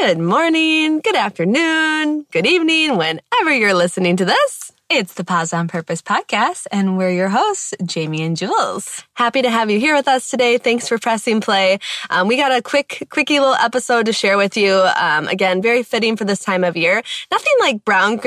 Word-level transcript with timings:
Good 0.00 0.18
morning, 0.18 1.00
good 1.00 1.16
afternoon, 1.16 2.26
good 2.30 2.46
evening, 2.46 2.98
whenever 2.98 3.52
you're 3.52 3.72
listening 3.72 4.16
to 4.18 4.26
this. 4.26 4.70
It's 4.90 5.14
the 5.14 5.24
Positive 5.24 5.58
on 5.58 5.68
Purpose 5.68 6.02
podcast, 6.02 6.66
and 6.70 6.98
we're 6.98 7.10
your 7.10 7.28
hosts, 7.28 7.72
Jamie 7.84 8.22
and 8.22 8.36
Jules. 8.36 9.02
Happy 9.14 9.42
to 9.42 9.50
have 9.50 9.70
you 9.70 9.80
here 9.80 9.96
with 9.96 10.06
us 10.06 10.28
today. 10.28 10.58
Thanks 10.58 10.86
for 10.86 10.98
pressing 10.98 11.40
play. 11.40 11.78
Um, 12.10 12.28
we 12.28 12.36
got 12.36 12.52
a 12.52 12.60
quick, 12.60 13.08
quickie 13.10 13.40
little 13.40 13.54
episode 13.54 14.06
to 14.06 14.12
share 14.12 14.36
with 14.36 14.56
you. 14.56 14.86
Um, 14.96 15.28
again, 15.28 15.62
very 15.62 15.82
fitting 15.82 16.16
for 16.16 16.24
this 16.24 16.40
time 16.40 16.62
of 16.62 16.76
year. 16.76 17.02
Nothing 17.32 17.54
like 17.60 17.84
brown 17.84 18.18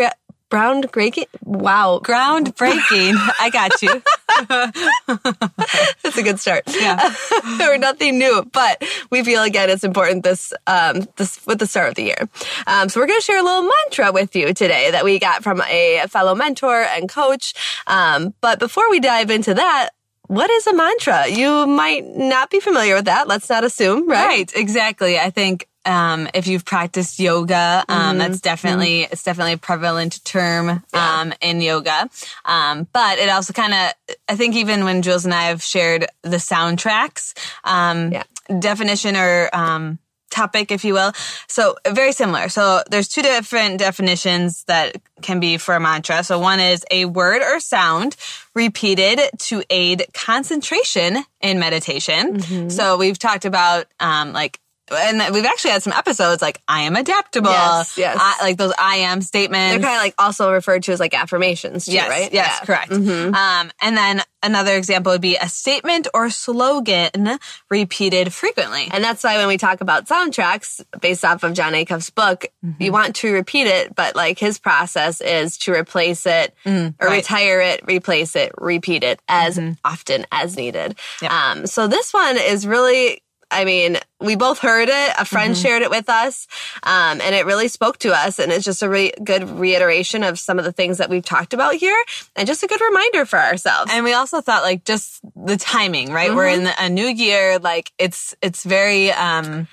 grit 0.49 0.62
groundbreaking. 0.62 1.26
Wow. 1.44 1.99
Groundbreaking. 2.03 3.16
I 3.39 3.49
got 3.49 3.81
you. 3.81 4.02
That's 6.03 6.17
a 6.17 6.23
good 6.23 6.39
start. 6.39 6.63
Yeah. 6.67 7.13
or 7.62 7.77
nothing 7.77 8.17
new, 8.17 8.48
but 8.52 8.84
we 9.09 9.23
feel 9.23 9.44
again 9.44 9.70
it's 9.70 9.84
important 9.84 10.23
this 10.23 10.53
um 10.67 11.08
this 11.17 11.45
with 11.45 11.59
the 11.59 11.67
start 11.67 11.89
of 11.89 11.95
the 11.95 12.03
year. 12.03 12.30
Um, 12.67 12.89
so 12.89 13.00
we're 13.00 13.08
going 13.08 13.20
to 13.20 13.23
share 13.23 13.39
a 13.39 13.44
little 13.44 13.64
mantra 13.64 14.11
with 14.11 14.36
you 14.36 14.53
today 14.53 14.92
that 14.92 15.03
we 15.03 15.20
got 15.20 15.44
from 15.44 15.61
a 15.61 16.05
fellow 16.09 16.36
mentor 16.36 16.81
and 16.83 17.09
coach. 17.09 17.53
Um, 17.88 18.33
but 18.42 18.59
before 18.59 18.89
we 18.89 19.00
dive 19.00 19.30
into 19.30 19.53
that, 19.53 19.89
what 20.27 20.50
is 20.52 20.67
a 20.67 20.75
mantra? 20.75 21.27
You 21.27 21.66
might 21.66 22.05
not 22.05 22.52
be 22.52 22.59
familiar 22.59 22.95
with 22.95 23.05
that. 23.05 23.27
Let's 23.27 23.50
not 23.50 23.64
assume, 23.64 24.08
right? 24.08 24.27
Right, 24.27 24.52
exactly. 24.55 25.17
I 25.17 25.31
think 25.31 25.67
um, 25.90 26.28
if 26.36 26.45
you've 26.48 26.66
practiced 26.66 27.20
yoga, 27.20 27.84
um, 27.90 28.00
mm-hmm. 28.00 28.18
that's 28.20 28.42
definitely 28.42 29.02
mm-hmm. 29.02 29.14
it's 29.14 29.23
definitely 29.23 29.54
a 29.54 29.58
prevalent 29.58 30.23
term 30.23 30.84
yeah. 30.94 31.22
um, 31.22 31.34
in 31.42 31.62
yoga. 31.62 32.09
Um, 32.45 32.88
but 32.94 33.18
it 33.18 33.30
also 33.30 33.54
kind 33.54 33.73
of 33.73 34.17
I 34.30 34.36
think 34.36 34.56
even 34.56 34.86
when 34.86 35.02
Jules 35.02 35.26
and 35.26 35.34
I 35.34 35.44
have 35.44 35.64
shared 35.64 36.06
the 36.22 36.38
soundtracks 36.38 37.34
um, 37.64 38.12
yeah. 38.12 38.23
definition 38.60 39.16
or 39.16 39.50
um, 39.52 39.98
topic, 40.30 40.72
if 40.72 40.86
you 40.86 40.94
will. 40.94 41.12
So 41.48 41.76
very 41.88 42.12
similar. 42.12 42.50
So 42.50 42.84
there's 42.92 43.08
two 43.08 43.23
different 43.23 43.80
definitions 43.80 44.64
that 44.66 44.95
can 45.23 45.40
be 45.40 45.58
for 45.58 45.73
a 45.73 45.80
mantra. 45.80 46.23
So 46.23 46.38
one 46.38 46.60
is 46.60 46.86
a 46.92 47.06
word 47.06 47.42
or 47.42 47.60
sound 47.60 48.16
repeated 48.54 49.20
to 49.40 49.64
aid 49.72 50.06
concentration 50.14 51.23
in 51.42 51.58
meditation. 51.58 52.38
Mm-hmm. 52.38 52.70
So 52.70 52.98
we've 52.98 53.17
talked 53.17 53.45
about 53.45 53.88
um, 54.00 54.34
like 54.34 54.60
and 54.92 55.34
we've 55.34 55.45
actually 55.45 55.72
had 55.72 55.84
some 55.84 55.94
episodes 55.94 56.42
like 56.42 56.62
I 56.68 56.82
am 56.82 56.95
adaptable. 56.95 57.52
Yes, 57.52 57.98
yes. 57.98 58.18
I, 58.20 58.38
like 58.42 58.58
those 58.58 58.73
I 58.78 58.98
am 58.98 59.22
statements. 59.22 59.73
They're 59.73 59.84
kind 59.84 59.98
of 59.98 60.04
like 60.04 60.16
also 60.18 60.52
referred 60.52 60.84
to 60.84 60.92
as 60.92 61.00
like 61.00 61.14
affirmations 61.14 61.86
too, 61.86 61.94
yes, 61.94 62.09
right? 62.09 62.34
Yes, 62.34 62.58
yeah. 62.59 62.66
correct. 62.66 62.92
Mm-hmm. 62.92 63.34
Um, 63.34 63.72
and 63.82 63.98
then 63.98 64.22
another 64.44 64.76
example 64.76 65.12
would 65.12 65.22
be 65.22 65.36
a 65.36 65.50
statement 65.50 66.08
or 66.14 66.30
slogan 66.30 67.40
repeated 67.70 68.34
frequently. 68.34 68.88
And 68.92 69.04
that's 69.04 69.23
why 69.23 69.38
when 69.38 69.48
we 69.48 69.58
talk 69.58 69.82
about 69.82 70.06
soundtracks 70.06 70.84
based 71.00 71.26
off 71.26 71.44
of 71.44 71.54
Jon 71.54 71.73
Acuff's 71.73 72.10
book, 72.10 72.45
mm-hmm. 72.66 72.82
you 72.82 72.92
want 72.92 73.17
to 73.17 73.34
repeat 73.34 73.67
it, 73.67 73.95
but 73.95 74.16
like 74.16 74.40
his 74.40 74.60
process 74.60 75.22
is 75.22 75.58
to 75.60 75.73
replace 75.73 76.26
it 76.26 76.54
mm, 76.66 76.94
or 76.99 77.08
right. 77.08 77.17
retire 77.17 77.61
it, 77.61 77.82
replace 77.86 78.36
it, 78.36 78.54
repeat 78.58 79.04
it 79.04 79.22
as 79.28 79.58
mm-hmm. 79.58 79.73
often 79.83 80.26
as 80.32 80.55
needed. 80.55 80.95
Yep. 81.22 81.32
Um, 81.32 81.67
so 81.67 81.88
this 81.88 82.14
one 82.14 82.38
is 82.38 82.66
really 82.66 83.22
I 83.52 83.65
mean, 83.65 83.98
we 84.20 84.36
both 84.36 84.60
heard 84.60 84.89
it. 84.89 85.14
A 85.17 85.26
friend 85.26 85.54
mm-hmm. 85.54 85.61
shared 85.61 85.82
it 85.82 85.89
with 85.89 86.10
us, 86.10 86.48
um, 86.83 87.21
and 87.21 87.33
it 87.33 87.45
really 87.45 87.67
spoke 87.67 87.98
to 87.99 88.14
us. 88.14 88.39
And 88.39 88.52
it's 88.52 88.65
just 88.65 88.83
a 88.83 88.89
really 88.89 89.14
good 89.23 89.49
reiteration 89.49 90.23
of 90.23 90.37
some 90.37 90.60
of 90.60 90.65
the 90.65 90.71
things 90.71 90.98
that 90.98 91.10
we've 91.10 91.26
talked 91.26 91.54
about 91.54 91.76
here, 91.76 92.02
and 92.36 92.48
just 92.48 92.64
a 92.64 92.67
good 92.67 92.82
reminder 92.82 93.26
for 93.26 93.39
ourselves. 93.39 93.92
And 93.93 94.04
we 94.04 94.14
also 94.14 94.42
thought, 94.42 94.64
like, 94.64 94.83
just 94.86 95.21
the 95.36 95.58
timing, 95.58 96.11
right? 96.11 96.30
Mm-hmm. 96.30 96.37
We're 96.37 96.48
in 96.48 96.70
a 96.80 96.89
new 96.89 97.08
year. 97.08 97.60
Like, 97.60 97.92
it's 97.98 98.36
it's 98.42 98.64
very. 98.64 99.11
Um, 99.11 99.67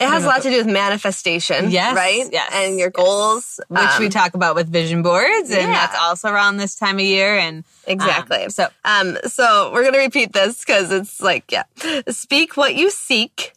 it 0.00 0.08
has 0.08 0.24
a 0.24 0.26
lot 0.26 0.42
to 0.42 0.50
do 0.50 0.56
with 0.56 0.66
manifestation, 0.66 1.70
yes, 1.70 1.94
right? 1.94 2.26
Yes, 2.32 2.50
and 2.54 2.78
your 2.78 2.88
goals, 2.88 3.60
which 3.68 3.80
um, 3.80 4.00
we 4.00 4.08
talk 4.08 4.32
about 4.32 4.54
with 4.54 4.68
vision 4.68 5.02
boards, 5.02 5.50
and 5.50 5.68
yeah. 5.68 5.72
that's 5.72 5.96
also 5.98 6.30
around 6.30 6.56
this 6.56 6.74
time 6.74 6.96
of 6.96 7.04
year. 7.04 7.36
And 7.36 7.64
exactly. 7.86 8.44
Um, 8.44 8.50
so, 8.50 8.68
um, 8.84 9.18
so 9.26 9.70
we're 9.74 9.84
gonna 9.84 9.98
repeat 9.98 10.32
this 10.32 10.64
because 10.64 10.90
it's 10.90 11.20
like, 11.20 11.52
yeah, 11.52 11.64
speak 12.08 12.56
what 12.56 12.74
you 12.74 12.90
seek 12.90 13.52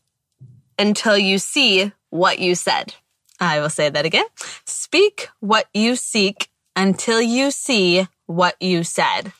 until 0.78 1.18
you 1.18 1.38
see 1.38 1.94
what 2.10 2.40
you 2.40 2.56
said. 2.56 2.94
I 3.40 3.62
will 3.62 3.70
say 3.70 3.90
that 3.90 4.06
again. 4.06 4.26
Speak 4.66 5.30
what 5.40 5.68
you 5.74 5.96
seek 5.96 6.50
until 6.76 7.22
you 7.22 7.52
see 7.52 8.08
what 8.26 8.62
you 8.62 8.84
said. 8.84 9.32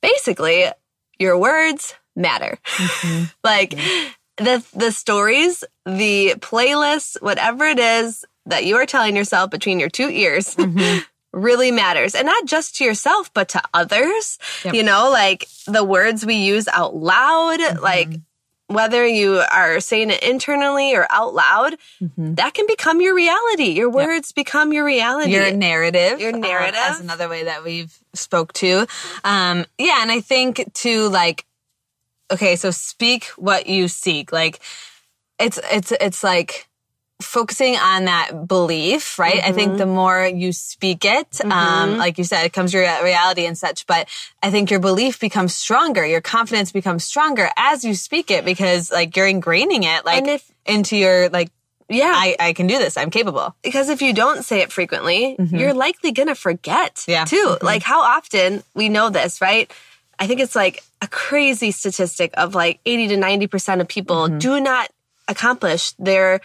Basically, 0.00 0.64
your 1.18 1.36
words 1.36 1.94
matter. 2.16 2.58
Mm-hmm. 2.64 3.24
like. 3.44 3.72
Mm-hmm 3.72 4.14
the 4.40 4.64
the 4.74 4.90
stories, 4.90 5.64
the 5.86 6.34
playlists, 6.38 7.20
whatever 7.22 7.64
it 7.64 7.78
is 7.78 8.24
that 8.46 8.64
you 8.64 8.76
are 8.76 8.86
telling 8.86 9.16
yourself 9.16 9.50
between 9.50 9.80
your 9.80 9.90
two 9.90 10.08
ears. 10.08 10.56
Mm-hmm. 10.70 11.00
really 11.32 11.70
matters 11.70 12.16
and 12.16 12.26
not 12.26 12.44
just 12.44 12.76
to 12.76 12.84
yourself 12.84 13.32
but 13.32 13.50
to 13.50 13.62
others 13.72 14.36
yep. 14.64 14.74
you 14.74 14.82
know 14.82 15.10
like 15.10 15.46
the 15.66 15.84
words 15.84 16.26
we 16.26 16.34
use 16.34 16.66
out 16.66 16.94
loud 16.96 17.60
mm-hmm. 17.60 17.80
like 17.80 18.08
whether 18.70 19.04
you 19.04 19.42
are 19.50 19.80
saying 19.80 20.10
it 20.10 20.22
internally 20.22 20.94
or 20.94 21.06
out 21.10 21.34
loud, 21.34 21.76
mm-hmm. 22.00 22.34
that 22.34 22.54
can 22.54 22.68
become 22.68 23.00
your 23.00 23.16
reality. 23.16 23.70
Your 23.72 23.90
words 23.90 24.30
yep. 24.30 24.46
become 24.46 24.72
your 24.72 24.84
reality. 24.84 25.32
Your 25.32 25.50
narrative. 25.50 26.20
Your 26.20 26.30
narrative. 26.30 26.78
Uh, 26.80 26.90
as 26.90 27.00
another 27.00 27.28
way 27.28 27.44
that 27.44 27.64
we've 27.64 27.92
spoke 28.14 28.52
to. 28.54 28.86
Um, 29.24 29.66
yeah. 29.76 30.02
And 30.02 30.12
I 30.12 30.20
think 30.20 30.72
to 30.74 31.08
like 31.08 31.44
okay, 32.30 32.56
so 32.56 32.70
speak 32.70 33.26
what 33.36 33.66
you 33.66 33.88
seek. 33.88 34.32
Like 34.32 34.60
it's 35.38 35.58
it's 35.70 35.92
it's 35.92 36.22
like 36.22 36.68
focusing 37.22 37.76
on 37.76 38.06
that 38.06 38.46
belief, 38.48 39.18
right? 39.18 39.34
Mm-hmm. 39.34 39.48
I 39.48 39.52
think 39.52 39.76
the 39.76 39.84
mm-hmm. 39.84 39.94
more 39.94 40.26
you 40.26 40.52
speak 40.52 41.04
it, 41.04 41.40
um, 41.44 41.50
mm-hmm. 41.50 41.52
um, 41.52 41.98
like 41.98 42.18
you 42.18 42.24
said, 42.24 42.44
it 42.44 42.52
comes 42.52 42.72
your 42.72 42.82
reality 43.02 43.46
and 43.46 43.56
such. 43.56 43.86
But 43.86 44.08
I 44.42 44.50
think 44.50 44.70
your 44.70 44.80
belief 44.80 45.20
becomes 45.20 45.54
stronger. 45.54 46.06
Your 46.06 46.20
confidence 46.20 46.72
becomes 46.72 47.04
stronger 47.04 47.50
as 47.56 47.84
you 47.84 47.94
speak 47.94 48.30
it 48.30 48.44
because 48.44 48.90
like 48.90 49.16
you're 49.16 49.26
ingraining 49.26 49.84
it 49.84 50.04
like 50.04 50.26
if, 50.26 50.50
into 50.66 50.96
your 50.96 51.28
like 51.28 51.50
yeah, 51.90 52.12
I, 52.14 52.36
I 52.38 52.52
can 52.52 52.68
do 52.68 52.78
this. 52.78 52.96
I'm 52.96 53.10
capable. 53.10 53.56
Because 53.62 53.88
if 53.88 54.00
you 54.00 54.12
don't 54.12 54.44
say 54.44 54.60
it 54.60 54.70
frequently, 54.70 55.34
mm-hmm. 55.36 55.56
you're 55.56 55.74
likely 55.74 56.12
going 56.12 56.28
to 56.28 56.36
forget 56.36 57.04
yeah. 57.08 57.24
too. 57.24 57.36
Mm-hmm. 57.36 57.66
Like 57.66 57.82
how 57.82 58.02
often 58.02 58.62
we 58.74 58.88
know 58.88 59.10
this, 59.10 59.40
right? 59.40 59.70
I 60.20 60.26
think 60.26 60.40
it's 60.40 60.54
like 60.54 60.84
a 61.00 61.08
crazy 61.08 61.70
statistic 61.70 62.32
of 62.36 62.54
like 62.54 62.78
80 62.84 63.08
to 63.08 63.16
90% 63.16 63.80
of 63.80 63.88
people 63.88 64.28
mm-hmm. 64.28 64.38
do 64.38 64.60
not 64.60 64.90
accomplish 65.26 65.92
their 65.92 66.40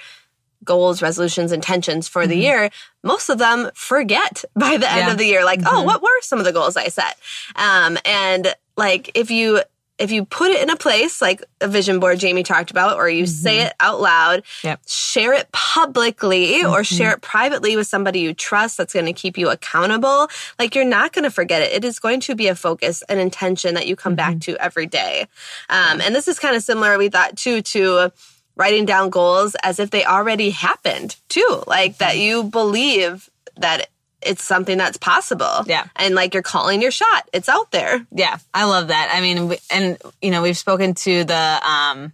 goals, 0.64 1.02
resolutions, 1.02 1.52
intentions 1.52 2.08
for 2.08 2.22
mm-hmm. 2.22 2.30
the 2.30 2.38
year. 2.38 2.70
Most 3.04 3.30
of 3.30 3.38
them 3.38 3.70
forget 3.76 4.46
by 4.56 4.78
the 4.78 4.90
end 4.90 5.06
yeah. 5.08 5.12
of 5.12 5.18
the 5.18 5.26
year, 5.26 5.44
like, 5.44 5.60
oh, 5.60 5.64
mm-hmm. 5.64 5.78
oh, 5.78 5.84
what 5.84 6.02
were 6.02 6.22
some 6.22 6.40
of 6.40 6.46
the 6.46 6.54
goals 6.54 6.78
I 6.78 6.88
set? 6.88 7.18
Um, 7.56 7.98
and 8.06 8.56
like 8.78 9.12
if 9.14 9.30
you 9.30 9.62
if 9.98 10.12
you 10.12 10.26
put 10.26 10.52
it 10.52 10.62
in 10.62 10.70
a 10.70 10.76
place 10.76 11.22
like 11.22 11.44
a 11.62 11.68
vision 11.68 12.00
board 12.00 12.20
Jamie 12.20 12.44
talked 12.44 12.72
about, 12.72 12.98
or 12.98 13.08
you 13.08 13.24
mm-hmm. 13.24 13.32
say 13.32 13.62
it 13.62 13.74
out 13.80 14.02
loud, 14.02 14.44
yep. 14.64 14.82
share 14.88 15.34
it 15.34 15.52
publicly 15.52 16.56
mm-hmm. 16.56 16.72
or 16.72 16.84
share 16.84 17.14
it 17.14 17.22
privately 17.22 17.76
with 17.76 17.88
somebody 17.88 18.20
you 18.20 18.34
trust 18.34 18.78
that's 18.78 18.94
going 18.94 19.06
to 19.06 19.14
keep 19.14 19.38
you 19.38 19.50
accountable, 19.50 20.28
like 20.60 20.76
you're 20.76 20.84
not 20.84 21.14
going 21.14 21.24
to 21.24 21.32
forget 21.32 21.62
it. 21.62 21.72
It 21.72 21.86
is 21.86 22.00
going 22.00 22.20
to 22.22 22.36
be 22.36 22.48
a 22.48 22.56
focus, 22.56 23.04
an 23.04 23.20
intention 23.20 23.76
that 23.76 23.88
you 23.88 23.96
come 23.96 24.16
mm-hmm. 24.16 24.34
back 24.34 24.40
to 24.42 24.58
every 24.58 24.86
day. 24.86 25.28
Um, 25.70 26.02
and 26.02 26.14
this 26.14 26.28
is 26.28 26.40
kind 26.40 26.56
of 26.56 26.64
similar, 26.64 26.98
we 26.98 27.10
thought 27.10 27.38
too, 27.38 27.62
to 27.62 28.12
writing 28.58 28.86
down 28.86 29.10
goals 29.10 29.56
as 29.64 29.80
if 29.80 29.92
they 29.92 30.06
already 30.06 30.50
happened 30.50 31.16
too, 31.30 31.64
like 31.68 31.98
that 31.98 32.14
mm-hmm. 32.14 32.22
you 32.22 32.44
believe 32.44 33.30
that 33.58 33.90
it's 34.22 34.44
something 34.44 34.78
that's 34.78 34.98
possible. 34.98 35.64
Yeah. 35.66 35.86
And 35.96 36.16
like 36.16 36.34
you're 36.34 36.44
calling 36.44 36.82
your 36.82 36.92
shot. 36.92 37.30
It's 37.34 37.50
out 37.50 37.72
there. 37.72 38.06
Yeah. 38.12 38.38
I 38.54 38.66
love 38.66 38.88
that. 38.88 39.12
I 39.14 39.22
mean, 39.22 39.56
and 39.72 39.98
you 40.22 40.32
know, 40.32 40.42
we've 40.42 40.58
spoken 40.58 40.94
to 40.96 41.24
the, 41.24 41.62
um, 41.70 42.14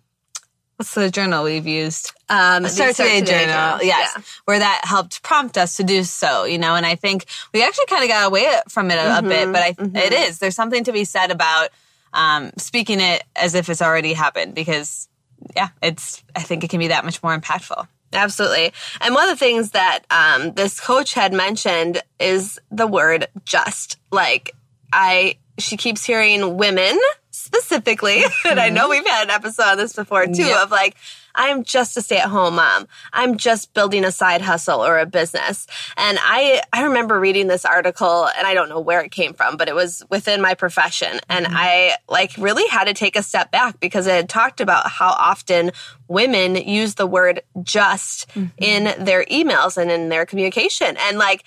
what's 0.75 0.93
the 0.93 1.09
journal 1.09 1.43
we've 1.43 1.67
used? 1.67 2.11
Um, 2.27 2.67
Start, 2.67 2.95
Today, 2.95 3.19
Today 3.19 3.45
Journal. 3.45 3.55
journal. 3.55 3.83
Yes. 3.83 4.13
Yeah. 4.15 4.23
Where 4.45 4.59
that 4.59 4.81
helped 4.83 5.23
prompt 5.23 5.57
us 5.57 5.77
to 5.77 5.83
do 5.83 6.03
so, 6.03 6.45
you 6.45 6.57
know, 6.57 6.75
and 6.75 6.85
I 6.85 6.95
think 6.95 7.25
we 7.53 7.63
actually 7.63 7.85
kind 7.85 8.03
of 8.03 8.09
got 8.09 8.27
away 8.27 8.47
from 8.67 8.91
it 8.91 8.95
a, 8.95 9.01
mm-hmm. 9.01 9.25
a 9.25 9.29
bit, 9.29 9.51
but 9.51 9.61
I, 9.61 9.73
mm-hmm. 9.73 9.95
it 9.95 10.13
is, 10.13 10.39
there's 10.39 10.55
something 10.55 10.83
to 10.85 10.91
be 10.91 11.05
said 11.05 11.31
about, 11.31 11.69
um, 12.13 12.51
speaking 12.57 12.99
it 12.99 13.23
as 13.35 13.55
if 13.55 13.69
it's 13.69 13.81
already 13.81 14.13
happened 14.13 14.53
because 14.55 15.07
yeah, 15.55 15.69
it's, 15.81 16.23
I 16.35 16.41
think 16.41 16.63
it 16.63 16.69
can 16.69 16.79
be 16.79 16.89
that 16.89 17.05
much 17.05 17.23
more 17.23 17.37
impactful. 17.37 17.87
Absolutely. 18.13 18.73
And 18.99 19.13
one 19.13 19.29
of 19.29 19.37
the 19.37 19.43
things 19.45 19.71
that 19.71 20.01
um, 20.09 20.53
this 20.53 20.79
coach 20.79 21.13
had 21.13 21.33
mentioned 21.33 22.01
is 22.19 22.59
the 22.69 22.87
word 22.87 23.27
just. 23.45 23.97
Like, 24.11 24.55
I, 24.91 25.37
she 25.57 25.77
keeps 25.77 26.03
hearing 26.03 26.57
women 26.57 26.99
specifically, 27.31 28.23
and 28.45 28.59
I 28.59 28.69
know 28.69 28.89
we've 28.89 29.05
had 29.05 29.23
an 29.23 29.29
episode 29.29 29.63
on 29.63 29.77
this 29.77 29.93
before 29.93 30.25
too, 30.27 30.43
yep. 30.43 30.63
of 30.63 30.71
like, 30.71 30.95
I'm 31.33 31.63
just 31.63 31.97
a 31.97 32.01
stay 32.01 32.17
at 32.17 32.29
home 32.29 32.55
mom. 32.55 32.87
I'm 33.13 33.37
just 33.37 33.73
building 33.73 34.03
a 34.03 34.11
side 34.11 34.41
hustle 34.41 34.83
or 34.83 34.99
a 34.99 35.05
business. 35.05 35.65
And 35.97 36.17
I, 36.21 36.61
I 36.73 36.83
remember 36.83 37.19
reading 37.19 37.47
this 37.47 37.65
article 37.65 38.27
and 38.37 38.45
I 38.45 38.53
don't 38.53 38.69
know 38.69 38.79
where 38.79 39.01
it 39.01 39.11
came 39.11 39.33
from, 39.33 39.57
but 39.57 39.69
it 39.69 39.75
was 39.75 40.03
within 40.09 40.41
my 40.41 40.53
profession. 40.53 41.19
And 41.29 41.45
mm-hmm. 41.45 41.55
I 41.55 41.95
like 42.09 42.33
really 42.37 42.67
had 42.67 42.85
to 42.85 42.93
take 42.93 43.15
a 43.15 43.23
step 43.23 43.51
back 43.51 43.79
because 43.79 44.07
it 44.07 44.13
had 44.13 44.29
talked 44.29 44.61
about 44.61 44.89
how 44.89 45.09
often 45.09 45.71
women 46.07 46.55
use 46.55 46.95
the 46.95 47.07
word 47.07 47.41
just 47.63 48.27
mm-hmm. 48.29 48.47
in 48.57 49.05
their 49.05 49.23
emails 49.25 49.77
and 49.77 49.89
in 49.89 50.09
their 50.09 50.25
communication. 50.25 50.97
And 50.97 51.17
like, 51.17 51.43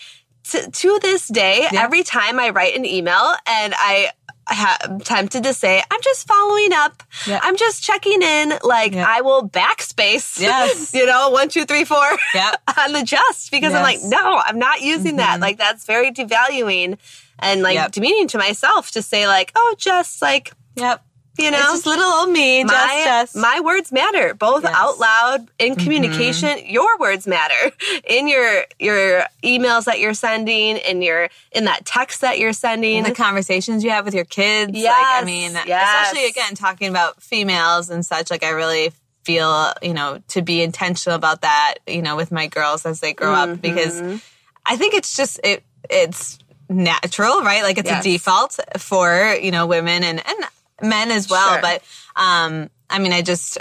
to, 0.50 0.70
to 0.70 0.98
this 1.00 1.28
day, 1.28 1.66
yeah. 1.72 1.82
every 1.82 2.02
time 2.02 2.38
I 2.38 2.50
write 2.50 2.76
an 2.76 2.84
email 2.84 3.34
and 3.46 3.74
I 3.76 4.10
I'm 4.46 5.00
tempted 5.00 5.42
to 5.44 5.54
say, 5.54 5.82
I'm 5.90 6.00
just 6.02 6.26
following 6.26 6.72
up. 6.72 7.02
Yeah. 7.26 7.40
I'm 7.42 7.56
just 7.56 7.82
checking 7.82 8.22
in. 8.22 8.54
Like 8.62 8.94
yeah. 8.94 9.06
I 9.08 9.20
will 9.20 9.48
backspace. 9.48 10.40
Yes. 10.40 10.94
you 10.94 11.06
know, 11.06 11.30
one, 11.30 11.48
two, 11.48 11.64
three, 11.64 11.84
four 11.84 12.04
yep. 12.34 12.60
on 12.78 12.92
the 12.92 13.02
just 13.02 13.50
because 13.50 13.72
yes. 13.72 13.76
I'm 13.76 13.82
like, 13.82 14.00
no, 14.02 14.38
I'm 14.38 14.58
not 14.58 14.80
using 14.80 15.12
mm-hmm. 15.12 15.16
that. 15.18 15.40
Like 15.40 15.58
that's 15.58 15.86
very 15.86 16.10
devaluing 16.12 16.98
and 17.38 17.62
like 17.62 17.74
yep. 17.74 17.92
demeaning 17.92 18.28
to 18.28 18.38
myself 18.38 18.90
to 18.92 19.02
say 19.02 19.26
like, 19.26 19.52
oh, 19.54 19.74
just 19.78 20.20
like, 20.22 20.52
yep. 20.76 21.04
You 21.36 21.50
know, 21.50 21.58
it's 21.58 21.66
just 21.66 21.86
little 21.86 22.04
old 22.04 22.30
me. 22.30 22.62
My, 22.62 22.72
just, 22.72 23.34
just. 23.34 23.36
my 23.36 23.60
words 23.60 23.90
matter, 23.90 24.34
both 24.34 24.62
yes. 24.62 24.72
out 24.74 24.98
loud 25.00 25.48
in 25.58 25.72
mm-hmm. 25.72 25.82
communication. 25.82 26.50
Mm-hmm. 26.50 26.70
Your 26.70 26.98
words 26.98 27.26
matter 27.26 27.72
in 28.08 28.28
your 28.28 28.64
your 28.78 29.24
emails 29.42 29.84
that 29.84 29.98
you're 29.98 30.14
sending, 30.14 30.76
in 30.76 31.02
your 31.02 31.28
in 31.50 31.64
that 31.64 31.84
text 31.84 32.20
that 32.20 32.38
you're 32.38 32.52
sending, 32.52 33.02
the 33.02 33.12
conversations 33.12 33.82
you 33.82 33.90
have 33.90 34.04
with 34.04 34.14
your 34.14 34.24
kids. 34.24 34.72
Yes. 34.74 34.96
Like, 34.96 35.22
I 35.22 35.24
mean, 35.24 35.52
yes. 35.66 36.08
especially 36.08 36.28
again 36.28 36.54
talking 36.54 36.88
about 36.88 37.20
females 37.20 37.90
and 37.90 38.06
such. 38.06 38.30
Like, 38.30 38.44
I 38.44 38.50
really 38.50 38.92
feel 39.24 39.72
you 39.82 39.94
know 39.94 40.22
to 40.28 40.42
be 40.42 40.62
intentional 40.62 41.16
about 41.16 41.40
that. 41.40 41.74
You 41.86 42.02
know, 42.02 42.14
with 42.14 42.30
my 42.30 42.46
girls 42.46 42.86
as 42.86 43.00
they 43.00 43.12
grow 43.12 43.32
mm-hmm. 43.32 43.52
up, 43.54 43.60
because 43.60 44.22
I 44.64 44.76
think 44.76 44.94
it's 44.94 45.16
just 45.16 45.40
it 45.42 45.64
it's 45.90 46.38
natural, 46.68 47.40
right? 47.42 47.62
Like 47.62 47.78
it's 47.78 47.90
yes. 47.90 48.04
a 48.04 48.08
default 48.08 48.58
for, 48.78 49.36
you 49.40 49.50
know, 49.50 49.66
women 49.66 50.02
and, 50.04 50.22
and 50.26 50.44
men 50.82 51.10
as 51.10 51.28
well. 51.28 51.52
Sure. 51.52 51.60
But 51.60 51.82
um, 52.16 52.70
I 52.90 52.98
mean, 52.98 53.12
I 53.12 53.22
just 53.22 53.58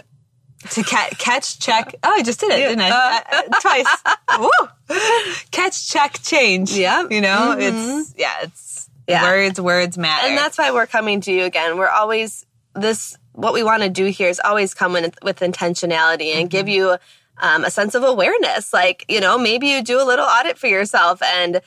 to 0.71 0.83
ca- 0.83 1.09
catch, 1.17 1.59
check. 1.59 1.95
Oh, 2.03 2.13
I 2.15 2.23
just 2.23 2.39
did 2.39 2.51
it, 2.51 2.59
yeah. 2.59 2.67
didn't 2.69 2.81
I? 2.81 2.89
Uh, 2.89 3.21
uh, 3.31 3.59
twice. 3.59 4.39
Woo. 4.39 4.97
Catch, 5.51 5.89
check, 5.89 6.19
change. 6.21 6.71
Yeah. 6.71 7.03
You 7.09 7.21
know, 7.21 7.55
mm-hmm. 7.57 7.61
it's 7.61 8.13
yeah, 8.17 8.33
it's 8.41 8.89
yeah. 9.07 9.23
words. 9.23 9.59
Words 9.59 9.97
matter, 9.97 10.27
and 10.27 10.37
that's 10.37 10.57
why 10.57 10.71
we're 10.71 10.87
coming 10.87 11.21
to 11.21 11.31
you 11.31 11.43
again. 11.43 11.77
We're 11.77 11.89
always 11.89 12.45
this. 12.75 13.17
What 13.33 13.53
we 13.53 13.63
want 13.63 13.81
to 13.81 13.89
do 13.89 14.05
here 14.05 14.29
is 14.29 14.39
always 14.43 14.73
come 14.75 14.95
in 14.95 15.11
with 15.23 15.39
intentionality 15.39 16.33
and 16.33 16.43
mm-hmm. 16.43 16.47
give 16.47 16.69
you 16.69 16.97
um, 17.39 17.65
a 17.65 17.71
sense 17.71 17.95
of 17.95 18.03
awareness. 18.03 18.73
Like 18.73 19.05
you 19.09 19.19
know, 19.19 19.37
maybe 19.37 19.67
you 19.67 19.83
do 19.83 20.01
a 20.01 20.05
little 20.05 20.25
audit 20.25 20.57
for 20.57 20.67
yourself 20.67 21.21
and 21.21 21.61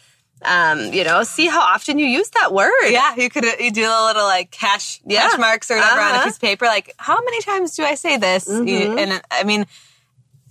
um, 0.44 0.92
you 0.92 1.04
know, 1.04 1.22
see 1.22 1.46
how 1.46 1.60
often 1.60 1.98
you 1.98 2.06
use 2.06 2.28
that 2.30 2.52
word. 2.52 2.72
Yeah, 2.88 3.14
you 3.16 3.30
could 3.30 3.44
you 3.58 3.70
do 3.70 3.84
a 3.84 4.04
little 4.06 4.24
like 4.24 4.50
cash 4.50 5.00
yeah. 5.06 5.28
cash 5.28 5.38
marks 5.38 5.70
or 5.70 5.76
whatever 5.76 6.00
uh-huh. 6.00 6.08
on 6.08 6.14
a 6.14 6.18
uh-huh. 6.18 6.24
piece 6.24 6.36
of 6.36 6.40
paper. 6.42 6.66
Like, 6.66 6.94
how 6.98 7.18
many 7.22 7.40
times 7.40 7.74
do 7.74 7.84
I 7.84 7.94
say 7.94 8.16
this? 8.16 8.46
Mm-hmm. 8.46 8.68
You, 8.68 8.98
and 8.98 9.22
I 9.30 9.44
mean, 9.44 9.66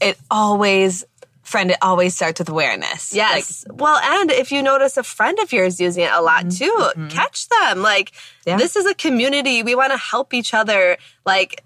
it 0.01 0.17
always, 0.31 1.05
friend, 1.43 1.71
it 1.71 1.77
always 1.81 2.15
starts 2.15 2.39
with 2.39 2.49
awareness. 2.49 3.13
Yes. 3.13 3.65
Like, 3.67 3.79
well, 3.79 3.97
and 3.97 4.31
if 4.31 4.51
you 4.51 4.61
notice 4.63 4.97
a 4.97 5.03
friend 5.03 5.37
of 5.39 5.53
yours 5.53 5.79
using 5.79 6.03
it 6.03 6.11
a 6.11 6.21
lot 6.21 6.45
mm-hmm. 6.45 6.65
too, 6.65 6.71
mm-hmm. 6.71 7.07
catch 7.09 7.47
them. 7.49 7.81
Like, 7.81 8.11
yeah. 8.45 8.57
this 8.57 8.75
is 8.75 8.85
a 8.85 8.95
community. 8.95 9.63
We 9.63 9.75
want 9.75 9.91
to 9.91 9.97
help 9.97 10.33
each 10.33 10.53
other. 10.53 10.97
Like, 11.25 11.65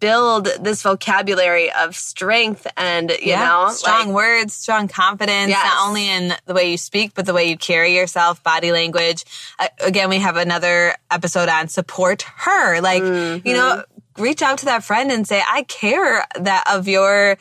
build 0.00 0.46
this 0.60 0.82
vocabulary 0.82 1.70
of 1.72 1.94
strength 1.94 2.66
and 2.76 3.10
you 3.10 3.30
yeah, 3.30 3.44
know 3.44 3.68
strong 3.70 4.06
like, 4.06 4.14
words 4.14 4.54
strong 4.54 4.88
confidence 4.88 5.50
yes. 5.50 5.62
not 5.62 5.86
only 5.86 6.08
in 6.08 6.32
the 6.46 6.54
way 6.54 6.70
you 6.70 6.78
speak 6.78 7.12
but 7.14 7.26
the 7.26 7.34
way 7.34 7.44
you 7.44 7.56
carry 7.56 7.94
yourself 7.94 8.42
body 8.42 8.72
language 8.72 9.24
uh, 9.58 9.68
again 9.80 10.08
we 10.08 10.18
have 10.18 10.36
another 10.36 10.94
episode 11.10 11.50
on 11.50 11.68
support 11.68 12.22
her 12.22 12.80
like 12.80 13.02
mm-hmm. 13.02 13.46
you 13.46 13.52
know 13.52 13.84
reach 14.16 14.40
out 14.40 14.58
to 14.58 14.64
that 14.64 14.82
friend 14.82 15.10
and 15.10 15.28
say 15.28 15.42
i 15.46 15.62
care 15.64 16.24
that 16.40 16.64
of 16.72 16.88
your 16.88 17.36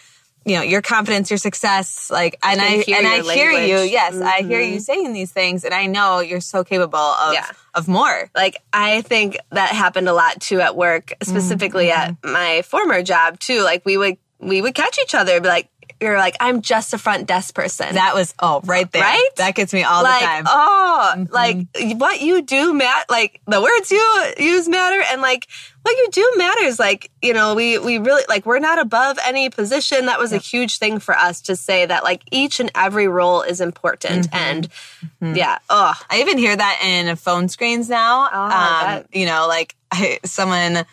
you 0.46 0.56
know 0.56 0.62
your 0.62 0.82
confidence 0.82 1.30
your 1.30 1.38
success 1.38 2.10
like 2.12 2.38
and 2.44 2.62
i, 2.62 2.84
and 2.88 3.08
i 3.08 3.22
language. 3.22 3.36
hear 3.36 3.52
you 3.52 3.78
yes 3.78 4.14
mm-hmm. 4.14 4.24
i 4.24 4.42
hear 4.42 4.62
you 4.62 4.74
mm-hmm. 4.74 4.80
saying 4.80 5.14
these 5.14 5.32
things 5.32 5.64
and 5.64 5.74
i 5.74 5.86
know 5.86 6.20
you're 6.20 6.42
so 6.42 6.64
capable 6.64 6.98
of 6.98 7.34
yeah. 7.34 7.50
of 7.74 7.88
more 7.88 8.30
like 8.36 8.58
i 8.74 9.02
think 9.02 9.38
that 9.52 9.70
happened 9.70 10.10
a 10.10 10.14
lot 10.14 10.40
too 10.42 10.60
at 10.60 10.76
work 10.76 11.14
specifically 11.24 11.88
mm-hmm. 11.88 12.12
at 12.12 12.32
my 12.32 12.62
former 12.64 13.02
job 13.02 13.40
too 13.40 13.62
like 13.62 13.86
we 13.86 13.98
would 13.98 14.18
we 14.40 14.62
would 14.62 14.76
catch 14.76 15.00
each 15.02 15.16
other 15.16 15.40
be 15.40 15.48
like 15.48 15.70
you're 16.04 16.18
like, 16.18 16.36
I'm 16.40 16.62
just 16.62 16.94
a 16.94 16.98
front 16.98 17.28
desk 17.28 17.56
person. 17.56 17.96
That 17.96 18.14
was, 18.14 18.34
oh, 18.40 18.62
right 18.66 18.90
there. 18.92 19.02
Right? 19.02 19.30
That 19.38 19.56
gets 19.56 19.74
me 19.74 19.84
all 19.84 20.04
like, 20.04 20.20
the 20.20 20.26
time. 20.26 20.44
Oh, 20.48 21.14
mm-hmm. 21.18 21.34
like 21.34 22.00
what 22.00 22.22
you 22.22 22.42
do, 22.42 22.74
Matt, 22.74 23.10
like 23.10 23.42
the 23.48 23.62
words 23.62 23.92
you 23.92 24.34
use 24.38 24.68
matter 24.68 25.02
and 25.12 25.22
like 25.22 25.48
what 25.82 25.92
you 25.92 26.08
do 26.12 26.34
matters. 26.38 26.80
Like, 26.80 27.10
you 27.22 27.34
know, 27.34 27.56
we, 27.56 27.78
we 27.80 27.98
really, 27.98 28.24
like, 28.30 28.46
we're 28.46 28.60
not 28.60 28.80
above 28.80 29.18
any 29.26 29.50
position. 29.50 30.06
That 30.06 30.20
was 30.20 30.32
a 30.34 30.38
huge 30.38 30.78
thing 30.78 31.00
for 31.00 31.16
us 31.16 31.42
to 31.42 31.56
say 31.56 31.86
that 31.86 32.04
like 32.04 32.24
each 32.32 32.60
and 32.60 32.72
every 32.76 33.08
role 33.08 33.42
is 33.42 33.62
important. 33.62 34.30
Mm-hmm. 34.30 34.36
And 34.36 34.70
mm-hmm. 34.70 35.36
yeah, 35.36 35.60
oh. 35.70 35.94
I 36.10 36.22
even 36.22 36.38
hear 36.38 36.56
that 36.56 36.80
in 36.84 37.16
phone 37.16 37.50
screens 37.50 37.90
now. 37.90 38.30
Oh, 38.32 38.98
um, 38.98 39.06
you 39.12 39.26
know, 39.26 39.48
like 39.48 39.76
I, 39.92 40.20
someone, 40.26 40.86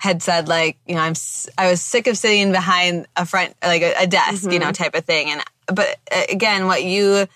had 0.00 0.22
said 0.22 0.48
like, 0.48 0.78
you 0.86 0.94
know, 0.94 1.02
I'm, 1.02 1.12
I 1.58 1.70
was 1.70 1.82
sick 1.82 2.06
of 2.06 2.16
sitting 2.16 2.52
behind 2.52 3.06
a 3.16 3.26
front, 3.26 3.54
like 3.62 3.82
a, 3.82 3.92
a 4.00 4.06
desk, 4.06 4.42
mm-hmm. 4.42 4.52
you 4.52 4.58
know, 4.58 4.66
mm-hmm. 4.66 4.82
type 4.82 4.94
of 4.94 5.04
thing. 5.04 5.28
And, 5.28 5.42
but 5.66 5.98
uh, 6.10 6.22
again, 6.30 6.66
what 6.66 6.82
you, 6.82 7.26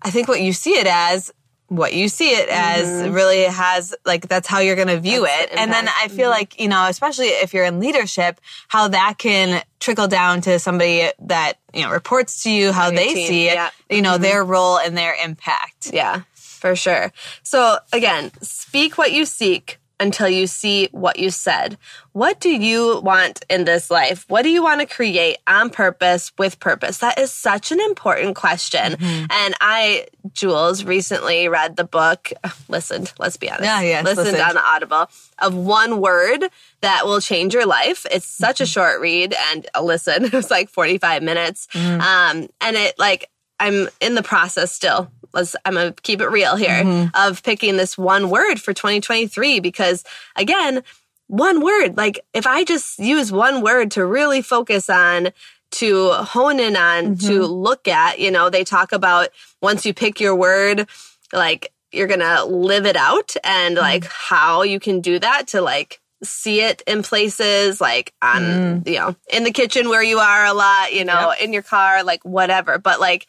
I 0.00 0.10
think 0.10 0.26
what 0.26 0.40
you 0.40 0.54
see 0.54 0.78
it 0.78 0.86
as, 0.86 1.30
what 1.68 1.92
you 1.92 2.08
see 2.08 2.30
it 2.30 2.48
as 2.48 2.86
mm-hmm. 2.86 3.12
really 3.12 3.42
has 3.42 3.94
like 4.06 4.28
that's 4.28 4.48
how 4.48 4.60
you're 4.60 4.76
going 4.76 4.86
to 4.86 5.00
view 5.00 5.22
that's 5.22 5.52
it 5.52 5.58
and 5.58 5.72
then 5.72 5.88
i 6.00 6.06
feel 6.06 6.30
mm-hmm. 6.30 6.38
like 6.38 6.60
you 6.60 6.68
know 6.68 6.86
especially 6.86 7.26
if 7.26 7.52
you're 7.52 7.64
in 7.64 7.80
leadership 7.80 8.40
how 8.68 8.86
that 8.86 9.14
can 9.18 9.60
trickle 9.80 10.06
down 10.06 10.40
to 10.40 10.60
somebody 10.60 11.10
that 11.18 11.54
you 11.74 11.82
know 11.82 11.90
reports 11.90 12.44
to 12.44 12.52
you 12.52 12.70
how 12.70 12.88
they 12.92 13.12
team. 13.14 13.26
see 13.26 13.48
it 13.48 13.54
yeah. 13.54 13.70
you 13.90 14.00
know 14.00 14.12
mm-hmm. 14.12 14.22
their 14.22 14.44
role 14.44 14.78
and 14.78 14.96
their 14.96 15.16
impact 15.24 15.90
yeah 15.92 16.20
for 16.36 16.76
sure 16.76 17.12
so 17.42 17.78
again 17.92 18.30
speak 18.42 18.96
what 18.96 19.10
you 19.10 19.24
seek 19.24 19.80
until 19.98 20.28
you 20.28 20.46
see 20.46 20.88
what 20.92 21.18
you 21.18 21.30
said. 21.30 21.78
What 22.12 22.40
do 22.40 22.50
you 22.50 23.00
want 23.00 23.44
in 23.48 23.64
this 23.64 23.90
life? 23.90 24.24
What 24.28 24.42
do 24.42 24.50
you 24.50 24.62
want 24.62 24.80
to 24.80 24.86
create 24.86 25.38
on 25.46 25.70
purpose 25.70 26.32
with 26.38 26.60
purpose? 26.60 26.98
That 26.98 27.18
is 27.18 27.32
such 27.32 27.72
an 27.72 27.80
important 27.80 28.36
question. 28.36 28.92
Mm-hmm. 28.92 29.26
And 29.30 29.54
I, 29.60 30.06
Jules, 30.32 30.84
recently 30.84 31.48
read 31.48 31.76
the 31.76 31.84
book, 31.84 32.32
listened, 32.68 33.12
let's 33.18 33.36
be 33.36 33.50
honest. 33.50 33.64
Yeah, 33.64 33.80
yeah. 33.80 34.02
Listened, 34.02 34.26
listened 34.26 34.42
on 34.42 34.54
the 34.54 34.64
Audible 34.64 35.08
of 35.38 35.54
one 35.54 36.00
word 36.00 36.46
that 36.80 37.06
will 37.06 37.20
change 37.20 37.54
your 37.54 37.66
life. 37.66 38.06
It's 38.10 38.26
such 38.26 38.56
mm-hmm. 38.56 38.64
a 38.64 38.66
short 38.66 39.00
read 39.00 39.34
and 39.52 39.66
a 39.74 39.82
listen. 39.82 40.24
It 40.26 40.32
was 40.32 40.50
like 40.50 40.68
45 40.68 41.22
minutes. 41.22 41.68
Mm-hmm. 41.72 42.00
Um, 42.00 42.48
and 42.60 42.76
it 42.76 42.98
like, 42.98 43.30
I'm 43.58 43.88
in 44.00 44.14
the 44.14 44.22
process 44.22 44.72
still 44.72 45.10
let's 45.32 45.56
I'm 45.64 45.74
gonna 45.74 45.92
keep 46.02 46.20
it 46.20 46.28
real 46.28 46.56
here 46.56 46.84
mm-hmm. 46.84 47.08
of 47.14 47.42
picking 47.42 47.76
this 47.76 47.96
one 47.96 48.30
word 48.30 48.60
for 48.60 48.72
2023 48.72 49.60
because 49.60 50.04
again, 50.36 50.82
one 51.28 51.60
word, 51.60 51.96
like 51.96 52.20
if 52.34 52.46
I 52.46 52.64
just 52.64 52.98
use 52.98 53.32
one 53.32 53.62
word 53.62 53.90
to 53.92 54.04
really 54.04 54.42
focus 54.42 54.88
on 54.88 55.30
to 55.72 56.12
hone 56.12 56.60
in 56.60 56.76
on, 56.76 57.16
mm-hmm. 57.16 57.26
to 57.26 57.46
look 57.46 57.88
at, 57.88 58.20
you 58.20 58.30
know, 58.30 58.48
they 58.48 58.64
talk 58.64 58.92
about 58.92 59.28
once 59.60 59.84
you 59.84 59.92
pick 59.92 60.20
your 60.20 60.34
word, 60.34 60.88
like 61.32 61.72
you're 61.92 62.06
gonna 62.06 62.44
live 62.44 62.86
it 62.86 62.96
out 62.96 63.34
and 63.42 63.76
mm-hmm. 63.76 63.82
like 63.82 64.04
how 64.04 64.62
you 64.62 64.78
can 64.78 65.00
do 65.00 65.18
that 65.18 65.48
to 65.48 65.60
like 65.60 66.00
see 66.22 66.62
it 66.62 66.82
in 66.86 67.02
places 67.02 67.80
like 67.80 68.12
on 68.22 68.42
mm. 68.42 68.88
you 68.88 68.98
know 68.98 69.14
in 69.30 69.44
the 69.44 69.50
kitchen 69.50 69.90
where 69.90 70.02
you 70.02 70.18
are 70.18 70.46
a 70.46 70.54
lot 70.54 70.92
you 70.94 71.04
know 71.04 71.30
yep. 71.30 71.40
in 71.42 71.52
your 71.52 71.62
car 71.62 72.02
like 72.02 72.24
whatever 72.24 72.78
but 72.78 72.98
like 72.98 73.26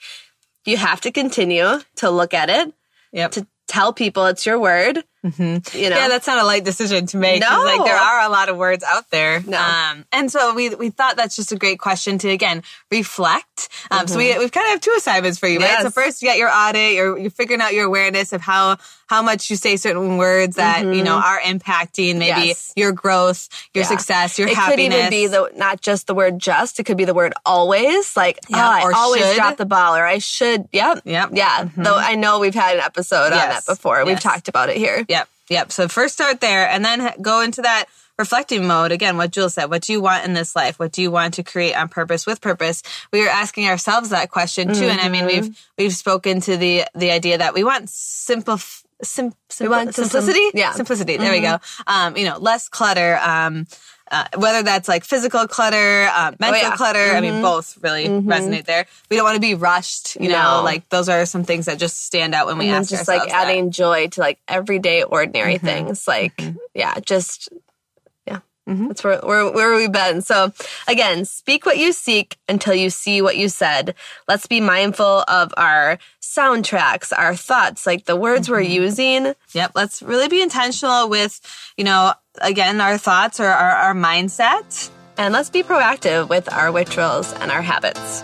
you 0.68 0.78
have 0.78 1.02
to 1.02 1.12
continue 1.12 1.80
to 1.96 2.10
look 2.10 2.34
at 2.34 2.50
it, 2.50 2.74
yep. 3.12 3.32
to 3.32 3.48
tell 3.68 3.94
people 3.94 4.26
it's 4.26 4.46
your 4.46 4.60
word, 4.60 5.04
Mm-hmm. 5.26 5.78
You 5.78 5.90
know? 5.90 5.96
Yeah, 5.96 6.08
that's 6.08 6.28
not 6.28 6.38
a 6.38 6.46
light 6.46 6.64
decision 6.64 7.06
to 7.08 7.18
make. 7.18 7.42
No. 7.42 7.64
Like 7.64 7.84
there 7.84 7.98
are 7.98 8.22
a 8.26 8.30
lot 8.30 8.50
of 8.50 8.58
words 8.58 8.84
out 8.84 9.10
there. 9.10 9.42
No. 9.42 9.60
Um, 9.60 10.06
and 10.12 10.32
so 10.32 10.54
we, 10.54 10.74
we 10.76 10.90
thought 10.90 11.18
that's 11.18 11.36
just 11.36 11.52
a 11.52 11.58
great 11.58 11.80
question 11.80 12.18
to, 12.20 12.30
again, 12.30 12.64
reflect. 12.92 13.70
Um, 13.92 14.00
mm-hmm. 14.00 14.08
So 14.08 14.18
we, 14.18 14.38
we've 14.38 14.52
kind 14.52 14.66
of 14.68 14.72
have 14.72 14.82
two 14.82 14.94
assignments 14.96 15.40
for 15.40 15.48
you, 15.48 15.60
right? 15.60 15.82
So 15.82 15.90
first 15.90 16.22
you 16.22 16.28
get 16.28 16.38
your 16.38 16.50
audit, 16.50 16.94
you're, 16.94 17.18
you're 17.18 17.32
figuring 17.32 17.62
out 17.62 17.74
your 17.74 17.86
awareness 17.86 18.32
of 18.32 18.42
how, 18.42 18.78
how 19.08 19.22
much 19.22 19.50
you 19.50 19.56
say 19.56 19.76
certain 19.76 20.18
words 20.18 20.58
that, 20.58 20.84
mm-hmm. 20.84 20.94
you 20.94 21.04
know, 21.04 21.16
are 21.16 21.40
impacting 21.40 22.18
maybe 22.18 22.48
yes. 22.48 22.74
your 22.76 22.92
growth, 22.92 23.50
your 23.74 23.84
yeah. 23.84 23.90
success, 23.90 24.38
your 24.38 24.48
it 24.48 24.56
happiness. 24.56 24.86
It 24.86 24.90
could 24.90 24.98
even 24.98 25.10
be 25.10 25.28
the, 25.28 25.52
not 25.58 25.82
just 25.82 26.08
the 26.08 26.14
word 26.14 26.40
just, 26.40 26.80
it 26.80 26.86
could 26.86 26.98
be 26.98 27.06
the 27.06 27.14
word 27.14 27.34
always. 27.46 28.16
Like, 28.16 28.40
yeah, 28.50 28.58
oh, 28.58 28.88
I 28.90 28.94
always 28.96 29.26
should. 29.26 29.36
drop 29.36 29.58
the 29.58 29.66
ball 29.66 29.96
or 29.96 30.06
I 30.06 30.20
should. 30.20 30.68
Yep. 30.72 31.02
Yep. 31.06 31.30
Yeah. 31.34 31.64
Mm-hmm. 31.64 31.84
Though 31.84 31.96
I 31.96 32.16
know 32.16 32.40
we've 32.40 32.54
had 32.54 32.76
an 32.76 32.82
episode 32.82 33.30
yes. 33.30 33.44
on 33.44 33.50
that 33.50 33.66
before. 33.66 34.06
We've 34.06 34.20
talked 34.20 34.48
about 34.48 34.70
it 34.70 34.78
here. 34.78 35.06
Yep. 35.08 35.17
Yep. 35.50 35.72
So 35.72 35.88
first 35.88 36.14
start 36.16 36.42
there 36.42 36.68
and 36.68 36.84
then 36.84 37.14
go 37.22 37.42
into 37.42 37.62
that 37.62 37.86
reflecting 38.18 38.66
mode. 38.66 38.92
Again, 38.92 39.18
what 39.18 39.32
Jules 39.32 39.54
said, 39.54 39.66
what 39.66 39.84
do 39.84 39.94
you 39.94 40.02
want 40.02 40.26
in 40.26 40.34
this 40.34 40.56
life? 40.56 40.80
What 40.80 40.92
do 40.92 41.02
you 41.02 41.12
want 41.12 41.36
to 41.36 41.44
create 41.44 41.74
on 41.74 41.88
purpose 41.88 42.26
with 42.26 42.42
purpose? 42.42 42.82
We 43.14 43.26
are 43.26 43.30
asking 43.30 43.68
ourselves 43.68 44.10
that 44.10 44.32
question 44.32 44.70
too. 44.70 44.74
Mm-hmm. 44.74 44.90
And 44.90 45.02
I 45.02 45.10
mean, 45.10 45.26
we've, 45.26 45.44
mm-hmm. 45.44 45.74
we've 45.78 45.94
spoken 45.94 46.42
to 46.42 46.58
the, 46.58 46.86
the 46.96 47.12
idea 47.12 47.38
that 47.38 47.54
we 47.54 47.64
want 47.64 47.90
simple, 47.90 48.60
sim, 49.02 49.34
sim, 49.50 49.72
simplicity. 49.92 50.34
Sim- 50.34 50.52
yeah. 50.54 50.72
Simplicity. 50.72 51.18
There 51.18 51.32
mm-hmm. 51.32 51.42
we 51.42 51.48
go. 51.48 51.60
Um, 51.88 52.18
you 52.18 52.26
know, 52.26 52.38
less 52.38 52.70
clutter. 52.70 53.18
Um, 53.22 53.68
uh, 54.10 54.26
whether 54.38 54.64
that's 54.64 54.88
like 54.88 55.04
physical 55.04 55.48
clutter, 55.48 56.08
uh, 56.14 56.32
mental 56.40 56.62
oh, 56.62 56.70
yeah. 56.70 56.76
clutter. 56.76 57.00
Mm-hmm. 57.00 57.18
I 57.18 57.22
mean, 57.22 57.34
mm-hmm. 57.34 57.42
both 57.42 57.78
really 57.82 58.06
mm-hmm. 58.06 58.30
resonate 58.30 58.66
there. 58.66 58.86
We 59.10 59.18
don't 59.18 59.26
want 59.26 59.36
to 59.36 59.42
be 59.42 59.56
rushed, 59.56 60.16
you 60.16 60.30
no. 60.30 60.58
know, 60.58 60.64
like 60.64 60.88
those 60.90 61.10
are 61.10 61.26
some 61.26 61.44
things 61.44 61.66
that 61.66 61.78
just 61.78 62.06
stand 62.06 62.34
out 62.34 62.48
when 62.48 62.58
we 62.58 62.68
and 62.68 62.78
ask 62.78 62.90
just 62.90 63.08
like 63.08 63.30
adding 63.30 63.66
that. 63.66 63.74
joy 63.74 64.08
to 64.08 64.22
like 64.22 64.40
everyday 64.48 65.04
ordinary 65.04 65.56
mm-hmm. 65.56 65.66
things. 65.66 66.08
Like, 66.08 66.38
mm-hmm. 66.38 66.58
yeah, 66.74 67.00
just 67.00 67.50
Mm-hmm. 68.68 68.88
That's 68.88 69.04
where, 69.04 69.20
where, 69.20 69.52
where 69.52 69.76
we've 69.76 69.92
been. 69.92 70.22
So 70.22 70.52
again, 70.88 71.26
speak 71.26 71.66
what 71.66 71.78
you 71.78 71.94
seek 71.94 72.38
until 72.50 72.74
you 72.74 72.90
see 72.90 73.22
what 73.22 73.38
you 73.38 73.50
said. 73.50 73.96
Let's 74.28 74.46
be 74.46 74.60
mindful 74.60 75.24
of 75.28 75.54
our 75.56 76.00
soundtracks, 76.22 77.18
our 77.18 77.36
thoughts, 77.36 77.88
like 77.88 78.06
the 78.06 78.16
words 78.16 78.48
mm-hmm. 78.48 78.54
we're 78.54 78.62
using. 78.62 79.34
Yep. 79.54 79.72
Let's 79.76 80.02
really 80.02 80.28
be 80.28 80.42
intentional 80.42 81.10
with, 81.10 81.40
you 81.78 81.86
know, 81.86 82.14
again, 82.42 82.82
our 82.82 82.98
thoughts 82.98 83.40
or 83.40 83.46
our, 83.46 83.72
our 83.72 83.94
mindset. 83.94 84.90
And 85.18 85.34
let's 85.34 85.50
be 85.50 85.64
proactive 85.64 86.30
with 86.30 86.52
our 86.52 86.72
rituals 86.72 87.34
and 87.34 87.52
our 87.52 87.62
habits. 87.62 88.24